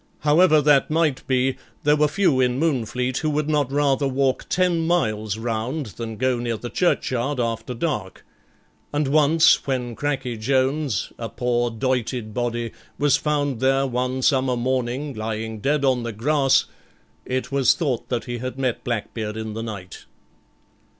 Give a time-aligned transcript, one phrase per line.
[0.21, 4.87] However that might be, there were few in Moonfleet who would not rather walk ten
[4.87, 8.25] miles round than go near the churchyard after dark;
[8.91, 15.13] and once when Cracky Jones, a poor doited body, was found there one summer morning,
[15.13, 16.65] lying dead on the grass,
[17.23, 20.05] it was thought that he had met Blackbeard in the night.